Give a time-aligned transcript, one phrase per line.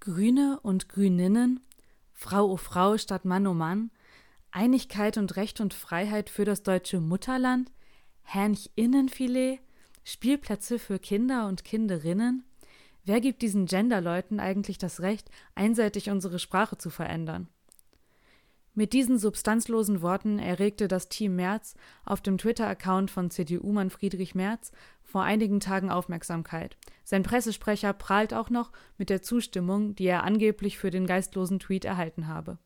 [0.00, 1.60] Grüne und Grüninnen,
[2.14, 3.90] Frau o Frau statt Mann o Mann,
[4.50, 7.70] Einigkeit und Recht und Freiheit für das deutsche Mutterland,
[8.22, 9.60] Hähncheninnenfilet,
[10.02, 12.44] Spielplätze für Kinder und Kinderinnen?
[13.04, 17.48] Wer gibt diesen Genderleuten eigentlich das Recht, einseitig unsere Sprache zu verändern?
[18.74, 21.74] Mit diesen substanzlosen Worten erregte das Team Merz
[22.04, 24.70] auf dem Twitter-Account von CDU-Mann Friedrich Merz
[25.02, 26.76] vor einigen Tagen Aufmerksamkeit.
[27.02, 31.84] Sein Pressesprecher prahlt auch noch mit der Zustimmung, die er angeblich für den geistlosen Tweet
[31.84, 32.58] erhalten habe.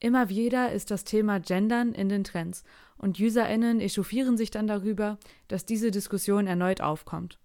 [0.00, 2.64] Immer wieder ist das Thema Gendern in den Trends
[2.96, 7.38] und UserInnen echauffieren sich dann darüber, dass diese Diskussion erneut aufkommt.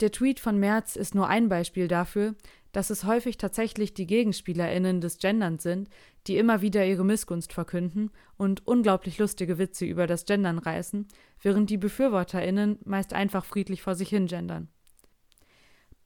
[0.00, 2.34] Der Tweet von Merz ist nur ein Beispiel dafür,
[2.72, 5.88] dass es häufig tatsächlich die GegenspielerInnen des Genderns sind,
[6.26, 11.06] die immer wieder ihre Missgunst verkünden und unglaublich lustige Witze über das Gendern reißen,
[11.40, 14.68] während die BefürworterInnen meist einfach friedlich vor sich hin gendern.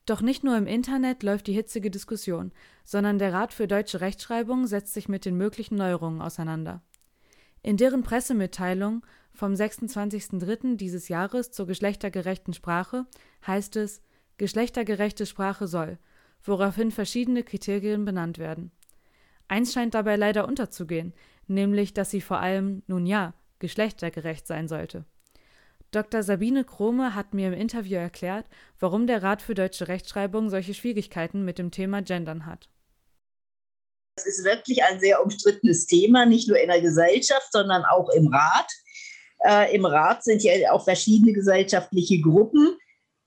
[0.06, 2.52] Doch nicht nur im Internet läuft die hitzige Diskussion,
[2.84, 6.82] sondern der Rat für deutsche Rechtschreibung setzt sich mit den möglichen Neuerungen auseinander.
[7.62, 10.76] In deren Pressemitteilung vom 26.03.
[10.76, 13.06] dieses Jahres zur geschlechtergerechten Sprache
[13.44, 14.00] heißt es,
[14.38, 15.98] geschlechtergerechte Sprache soll,
[16.42, 18.70] woraufhin verschiedene Kriterien benannt werden.
[19.48, 21.12] Eins scheint dabei leider unterzugehen,
[21.46, 25.04] nämlich dass sie vor allem, nun ja, geschlechtergerecht sein sollte.
[25.92, 26.22] Dr.
[26.22, 28.46] Sabine Krome hat mir im Interview erklärt,
[28.78, 32.68] warum der Rat für deutsche Rechtschreibung solche Schwierigkeiten mit dem Thema Gendern hat.
[34.18, 38.28] Es ist wirklich ein sehr umstrittenes Thema, nicht nur in der Gesellschaft, sondern auch im
[38.28, 38.70] Rat.
[39.44, 42.76] Äh, Im Rat sind ja auch verschiedene gesellschaftliche Gruppen,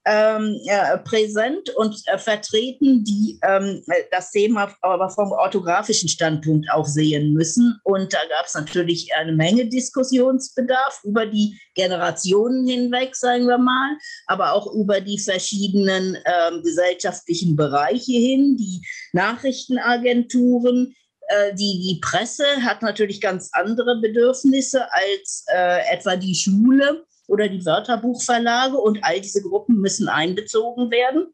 [0.10, 6.88] ähm, äh, präsent und äh, vertreten, die ähm, das Thema aber vom orthografischen Standpunkt auch
[6.88, 7.80] sehen müssen.
[7.84, 13.98] Und da gab es natürlich eine Menge Diskussionsbedarf über die Generationen hinweg, sagen wir mal,
[14.26, 18.82] aber auch über die verschiedenen ähm, gesellschaftlichen Bereiche hin, die
[19.14, 20.96] Nachrichtenagenturen,
[21.28, 27.48] äh, die, die Presse hat natürlich ganz andere Bedürfnisse als äh, etwa die Schule oder
[27.48, 31.28] die Wörterbuchverlage und all diese Gruppen müssen einbezogen werden.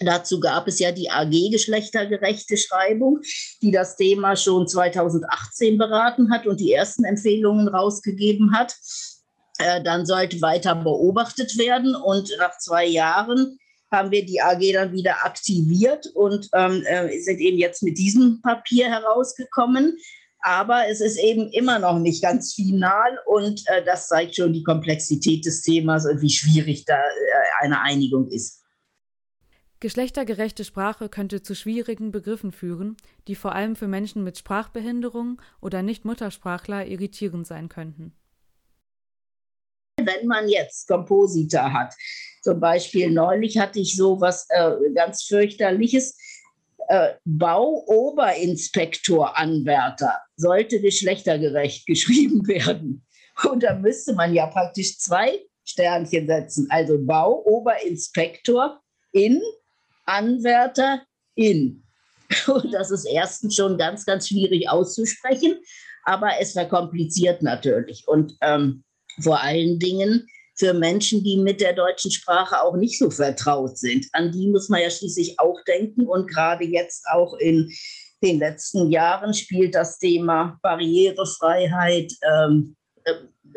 [0.00, 3.20] Dazu gab es ja die AG Geschlechtergerechte Schreibung,
[3.62, 8.74] die das Thema schon 2018 beraten hat und die ersten Empfehlungen rausgegeben hat.
[9.58, 13.58] Äh, dann sollte weiter beobachtet werden und nach zwei Jahren
[13.92, 18.42] haben wir die AG dann wieder aktiviert und ähm, äh, sind eben jetzt mit diesem
[18.42, 19.96] Papier herausgekommen.
[20.46, 24.62] Aber es ist eben immer noch nicht ganz final und äh, das zeigt schon die
[24.62, 27.00] Komplexität des Themas und wie schwierig da äh,
[27.60, 28.62] eine Einigung ist.
[29.80, 35.82] Geschlechtergerechte Sprache könnte zu schwierigen Begriffen führen, die vor allem für Menschen mit Sprachbehinderung oder
[35.82, 38.12] Nicht-Muttersprachler irritierend sein könnten.
[39.96, 41.94] Wenn man jetzt Kompositor hat,
[42.42, 46.18] zum Beispiel neulich hatte ich so was äh, ganz fürchterliches,
[46.88, 53.04] äh, Bauoberinspektor-Anwärter sollte geschlechtergerecht geschrieben werden.
[53.50, 56.66] Und da müsste man ja praktisch zwei Sternchen setzen.
[56.70, 58.80] Also Bauoberinspektor
[59.12, 59.42] in,
[60.04, 61.02] Anwärter
[61.34, 61.82] in.
[62.46, 65.58] Und das ist erstens schon ganz, ganz schwierig auszusprechen,
[66.04, 68.06] aber es verkompliziert natürlich.
[68.06, 68.84] Und ähm,
[69.20, 74.06] vor allen Dingen für Menschen, die mit der deutschen Sprache auch nicht so vertraut sind.
[74.12, 76.06] An die muss man ja schließlich auch denken.
[76.06, 77.72] Und gerade jetzt auch in
[78.24, 83.14] den letzten Jahren spielt das Thema Barrierefreiheit, ähm, äh,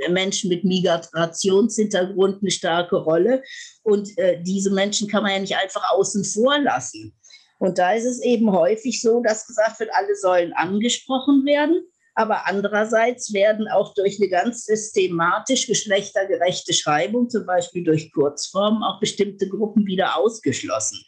[0.09, 3.41] Menschen mit Migrationshintergrund eine starke Rolle.
[3.83, 7.15] Und äh, diese Menschen kann man ja nicht einfach außen vor lassen.
[7.59, 11.81] Und da ist es eben häufig so, dass gesagt wird, alle sollen angesprochen werden.
[12.13, 18.99] Aber andererseits werden auch durch eine ganz systematisch geschlechtergerechte Schreibung, zum Beispiel durch Kurzformen, auch
[18.99, 20.99] bestimmte Gruppen wieder ausgeschlossen.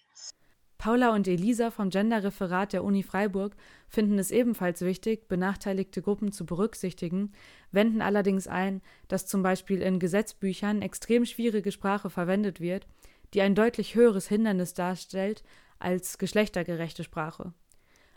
[0.79, 3.53] Paula und Elisa vom Genderreferat der Uni Freiburg
[3.89, 7.33] finden es ebenfalls wichtig, benachteiligte Gruppen zu berücksichtigen,
[7.73, 12.87] wenden allerdings ein, dass zum Beispiel in Gesetzbüchern extrem schwierige Sprache verwendet wird,
[13.33, 15.43] die ein deutlich höheres Hindernis darstellt
[15.79, 17.53] als geschlechtergerechte Sprache.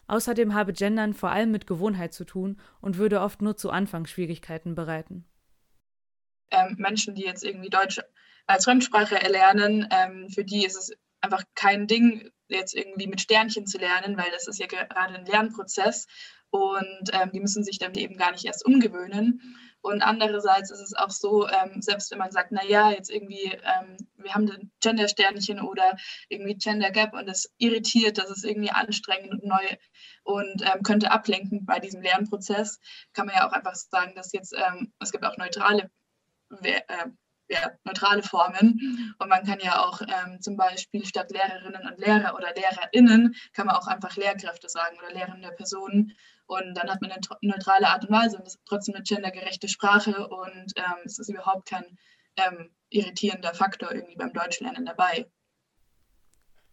[0.06, 4.06] Außerdem habe Gendern vor allem mit Gewohnheit zu tun und würde oft nur zu Anfang
[4.06, 5.24] Schwierigkeiten bereiten.
[6.52, 8.00] Ähm, Menschen, die jetzt irgendwie Deutsch
[8.46, 10.92] als Fremdsprache erlernen, ähm, für die ist es
[11.22, 15.26] einfach kein Ding, jetzt irgendwie mit Sternchen zu lernen, weil das ist ja gerade ein
[15.26, 16.06] Lernprozess
[16.50, 19.40] und ähm, die müssen sich dann eben gar nicht erst umgewöhnen.
[19.80, 23.96] Und andererseits ist es auch so, ähm, selbst wenn man sagt, naja, jetzt irgendwie, ähm,
[24.16, 25.96] wir haben ein Gender-Sternchen oder
[26.28, 29.66] irgendwie Gender Gap und das irritiert, das ist irgendwie anstrengend und neu
[30.24, 32.78] und ähm, könnte ablenken bei diesem Lernprozess,
[33.12, 35.90] kann man ja auch einfach sagen, dass jetzt, ähm, es gibt auch neutrale
[36.62, 36.80] äh,
[37.52, 39.14] ja, neutrale Formen.
[39.18, 43.66] Und man kann ja auch ähm, zum Beispiel statt Lehrerinnen und Lehrer oder LehrerInnen kann
[43.66, 46.16] man auch einfach Lehrkräfte sagen oder lehrende Personen.
[46.46, 50.26] Und dann hat man eine neutrale Art und Weise und ist trotzdem eine gendergerechte Sprache
[50.28, 51.84] und ähm, es ist überhaupt kein
[52.36, 55.26] ähm, irritierender Faktor irgendwie beim Deutschlernen dabei.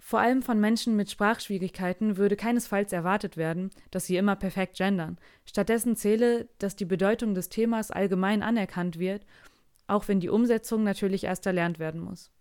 [0.01, 5.19] Vor allem von Menschen mit Sprachschwierigkeiten würde keinesfalls erwartet werden, dass sie immer perfekt gendern.
[5.45, 9.25] Stattdessen zähle, dass die Bedeutung des Themas allgemein anerkannt wird,
[9.89, 12.31] auch wenn die Umsetzung natürlich erst erlernt werden muss.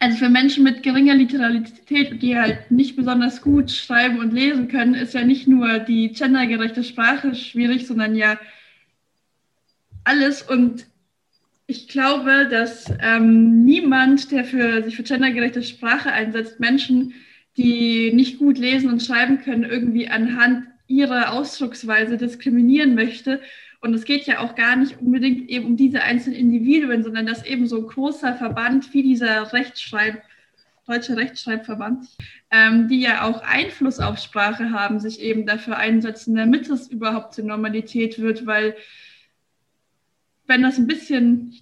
[0.00, 4.94] Also für Menschen mit geringer Literalität, die halt nicht besonders gut schreiben und lesen können,
[4.94, 8.38] ist ja nicht nur die gendergerechte Sprache schwierig, sondern ja
[10.04, 10.42] alles.
[10.42, 10.86] Und
[11.66, 17.14] ich glaube, dass ähm, niemand, der für, sich für gendergerechte Sprache einsetzt, Menschen,
[17.56, 23.40] die nicht gut lesen und schreiben können, irgendwie anhand ihrer Ausdrucksweise diskriminieren möchte.
[23.80, 27.44] Und es geht ja auch gar nicht unbedingt eben um diese einzelnen Individuen, sondern dass
[27.44, 30.22] eben so ein großer Verband wie dieser Rechtschreib,
[30.86, 32.06] Deutsche Rechtschreibverband,
[32.52, 37.34] ähm, die ja auch Einfluss auf Sprache haben, sich eben dafür einsetzen, damit es überhaupt
[37.34, 38.76] zur Normalität wird, weil
[40.46, 41.58] wenn das ein bisschen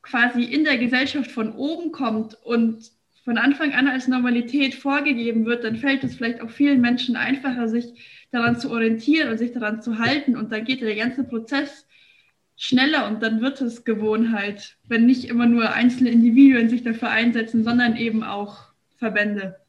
[0.00, 2.92] quasi in der Gesellschaft von oben kommt und
[3.28, 7.68] von Anfang an als Normalität vorgegeben wird, dann fällt es vielleicht auch vielen Menschen einfacher,
[7.68, 7.92] sich
[8.30, 10.34] daran zu orientieren und sich daran zu halten.
[10.34, 11.86] Und dann geht der ganze Prozess
[12.56, 17.64] schneller und dann wird es Gewohnheit, wenn nicht immer nur einzelne Individuen sich dafür einsetzen,
[17.64, 19.60] sondern eben auch Verbände.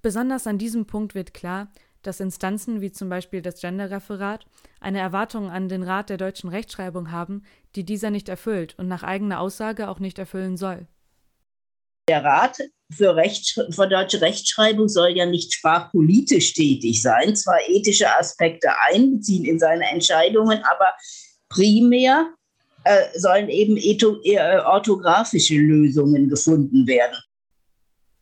[0.00, 1.72] Besonders an diesem Punkt wird klar,
[2.02, 4.46] dass Instanzen wie zum Beispiel das Genderreferat
[4.78, 7.42] eine Erwartung an den Rat der deutschen Rechtschreibung haben,
[7.74, 10.86] die dieser nicht erfüllt und nach eigener Aussage auch nicht erfüllen soll.
[12.08, 12.58] Der Rat
[12.92, 19.44] für, Recht, für deutsche Rechtschreibung soll ja nicht sprachpolitisch tätig sein, zwar ethische Aspekte einbeziehen
[19.44, 20.94] in seine Entscheidungen, aber
[21.48, 22.32] primär
[22.84, 27.16] äh, sollen eben etho, äh, orthografische Lösungen gefunden werden.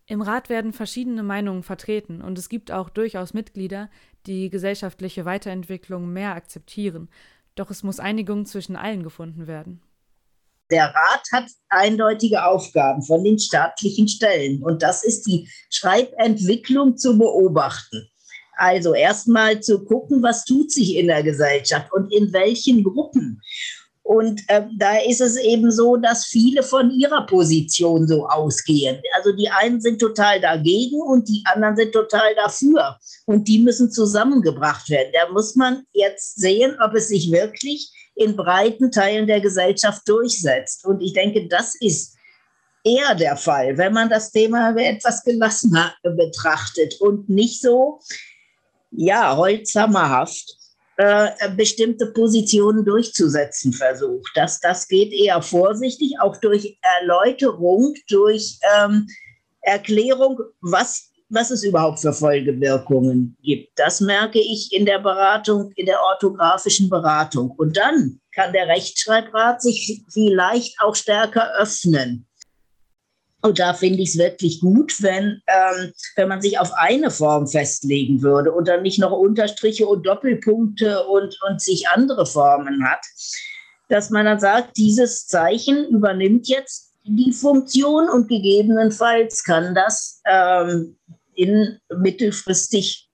[0.06, 3.90] Im Rat werden verschiedene Meinungen vertreten und es gibt auch durchaus Mitglieder,
[4.26, 7.10] die gesellschaftliche Weiterentwicklung mehr akzeptieren,
[7.54, 9.82] doch es muss Einigung zwischen allen gefunden werden.
[10.70, 17.18] Der Rat hat eindeutige Aufgaben von den staatlichen Stellen und das ist die Schreibentwicklung zu
[17.18, 18.08] beobachten.
[18.56, 23.40] Also erstmal zu gucken, was tut sich in der Gesellschaft und in welchen Gruppen.
[24.04, 29.00] Und äh, da ist es eben so, dass viele von ihrer Position so ausgehen.
[29.16, 32.98] Also die einen sind total dagegen und die anderen sind total dafür.
[33.24, 35.10] Und die müssen zusammengebracht werden.
[35.14, 40.84] Da muss man jetzt sehen, ob es sich wirklich in breiten Teilen der Gesellschaft durchsetzt.
[40.84, 42.16] Und ich denke, das ist
[42.84, 48.00] eher der Fall, wenn man das Thema etwas gelassener betrachtet und nicht so,
[48.90, 50.56] ja, holzhammerhaft
[50.96, 54.30] äh, bestimmte Positionen durchzusetzen versucht.
[54.36, 59.08] Das, das geht eher vorsichtig, auch durch Erläuterung, durch ähm,
[59.62, 63.78] Erklärung, was, was es überhaupt für Folgewirkungen gibt.
[63.78, 67.50] Das merke ich in der Beratung, in der orthografischen Beratung.
[67.50, 72.26] Und dann kann der Rechtschreibrat sich vielleicht auch stärker öffnen
[73.44, 77.46] und da finde ich es wirklich gut, wenn, ähm, wenn man sich auf eine Form
[77.46, 83.04] festlegen würde und dann nicht noch Unterstriche und Doppelpunkte und, und sich andere Formen hat.
[83.90, 90.96] Dass man dann sagt, dieses Zeichen übernimmt jetzt die Funktion und gegebenenfalls kann das ähm,
[91.34, 93.08] in, mittelfristig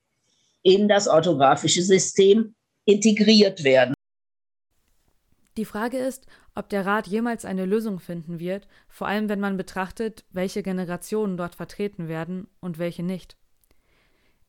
[0.63, 3.95] in das orthografische System integriert werden.
[5.57, 9.57] Die Frage ist, ob der Rat jemals eine Lösung finden wird, vor allem wenn man
[9.57, 13.37] betrachtet, welche Generationen dort vertreten werden und welche nicht.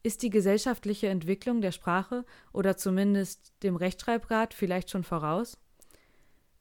[0.03, 5.57] Ist die gesellschaftliche Entwicklung der Sprache oder zumindest dem Rechtschreibrat vielleicht schon voraus?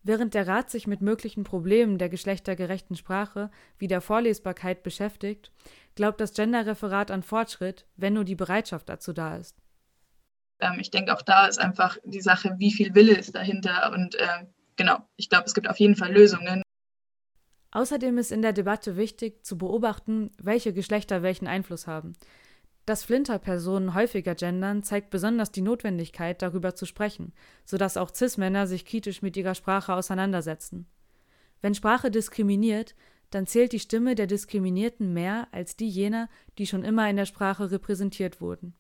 [0.03, 5.53] Während der Rat sich mit möglichen Problemen der geschlechtergerechten Sprache wie der Vorlesbarkeit beschäftigt,
[5.95, 9.57] glaubt das Genderreferat an Fortschritt, wenn nur die Bereitschaft dazu da ist.
[10.61, 13.93] Ähm, ich denke, auch da ist einfach die Sache, wie viel Wille ist dahinter.
[13.93, 16.63] Und äh, genau, ich glaube, es gibt auf jeden Fall Lösungen.
[17.73, 22.15] Außerdem ist in der Debatte wichtig zu beobachten, welche Geschlechter welchen Einfluss haben.
[22.91, 27.33] Dass Flinter-Personen häufiger gendern, zeigt besonders die Notwendigkeit, darüber zu sprechen,
[27.65, 30.89] sodass auch Cis-Männer sich kritisch mit ihrer Sprache auseinandersetzen.
[31.63, 32.97] Wenn Sprache diskriminiert,
[33.31, 36.29] dann zählt die Stimme der Diskriminierten mehr als die jener,
[36.59, 38.75] die schon immer in der Sprache repräsentiert wurden.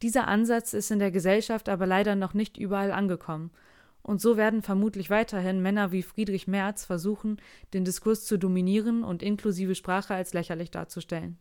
[0.00, 3.50] Dieser Ansatz ist in der Gesellschaft aber leider noch nicht überall angekommen.
[4.02, 7.38] Und so werden vermutlich weiterhin Männer wie Friedrich Merz versuchen,
[7.72, 11.40] den Diskurs zu dominieren und inklusive Sprache als lächerlich darzustellen.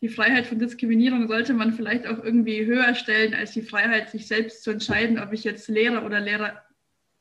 [0.00, 4.26] Die Freiheit von Diskriminierung sollte man vielleicht auch irgendwie höher stellen als die Freiheit, sich
[4.26, 6.62] selbst zu entscheiden, ob ich jetzt Lehrer oder Lehrer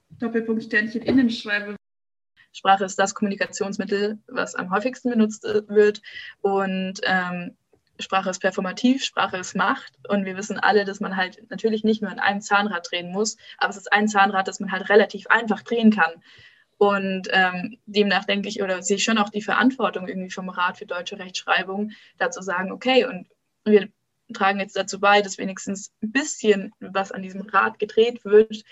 [0.09, 1.75] Doppelpunkt Sternchen innen schreibe.
[2.51, 6.01] Sprache ist das Kommunikationsmittel, was am häufigsten benutzt äh, wird.
[6.41, 7.55] Und ähm,
[7.99, 9.93] Sprache ist performativ, Sprache ist Macht.
[10.07, 13.37] Und wir wissen alle, dass man halt natürlich nicht nur in einem Zahnrad drehen muss,
[13.57, 16.11] aber es ist ein Zahnrad, das man halt relativ einfach drehen kann.
[16.79, 20.77] Und ähm, demnach denke ich oder sehe ich schon auch die Verantwortung irgendwie vom Rat
[20.77, 23.27] für deutsche Rechtschreibung, dazu sagen, okay, und
[23.65, 23.89] wir
[24.33, 28.63] tragen jetzt dazu bei, dass wenigstens ein bisschen was an diesem Rad gedreht wird,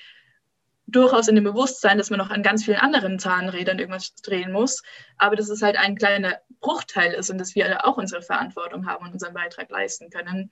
[0.88, 4.84] durchaus in dem Bewusstsein, dass man noch an ganz vielen anderen Zahnrädern irgendwas drehen muss,
[5.18, 8.88] aber dass es halt ein kleiner Bruchteil ist und dass wir alle auch unsere Verantwortung
[8.88, 10.50] haben und unseren Beitrag leisten können.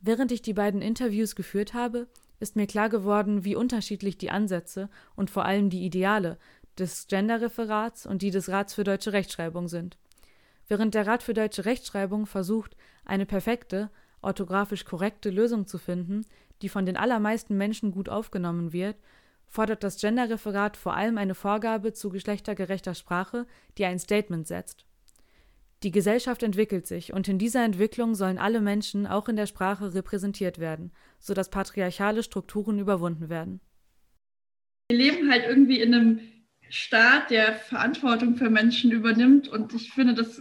[0.00, 2.06] Während ich die beiden Interviews geführt habe,
[2.42, 6.38] ist mir klar geworden, wie unterschiedlich die Ansätze und vor allem die Ideale
[6.78, 9.96] des Genderreferats und die des Rats für deutsche Rechtschreibung sind.
[10.68, 13.90] Während der Rat für deutsche Rechtschreibung versucht, eine perfekte,
[14.22, 16.26] orthografisch korrekte Lösung zu finden,
[16.62, 18.96] die von den allermeisten Menschen gut aufgenommen wird,
[19.46, 23.46] fordert das Genderreferat vor allem eine Vorgabe zu geschlechtergerechter Sprache,
[23.78, 24.86] die ein Statement setzt.
[25.82, 29.94] Die Gesellschaft entwickelt sich, und in dieser Entwicklung sollen alle Menschen auch in der Sprache
[29.94, 33.60] repräsentiert werden, sodass patriarchale Strukturen überwunden werden.
[34.90, 36.20] Wir leben halt irgendwie in einem
[36.68, 40.40] Staat, der Verantwortung für Menschen übernimmt, und ich finde, das,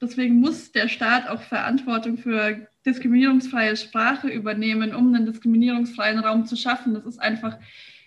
[0.00, 6.56] deswegen muss der Staat auch Verantwortung für diskriminierungsfreie Sprache übernehmen, um einen diskriminierungsfreien Raum zu
[6.56, 6.94] schaffen.
[6.94, 7.58] Das ist einfach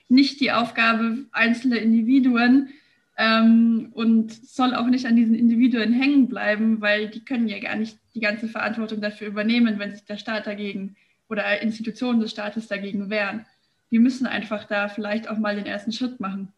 [0.09, 2.69] nicht die Aufgabe einzelner Individuen,
[3.17, 7.75] ähm, und soll auch nicht an diesen Individuen hängen bleiben, weil die können ja gar
[7.75, 10.95] nicht die ganze Verantwortung dafür übernehmen, wenn sich der Staat dagegen
[11.27, 13.45] oder Institutionen des Staates dagegen wehren.
[13.91, 16.53] Die müssen einfach da vielleicht auch mal den ersten Schritt machen.